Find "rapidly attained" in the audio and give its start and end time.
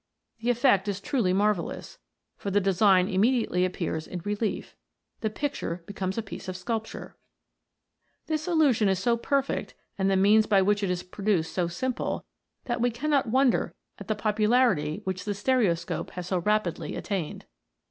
16.39-17.45